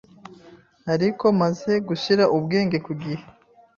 ariko 0.93 1.25
maze 1.41 1.71
gushyira 1.87 2.23
ubwenge 2.37 2.77
ku 2.85 2.91
gihe 3.01 3.19